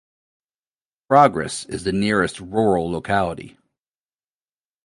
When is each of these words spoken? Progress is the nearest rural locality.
Progress 1.09 1.63
is 1.65 1.83
the 1.83 1.91
nearest 1.91 2.39
rural 2.39 2.89
locality. 2.91 3.55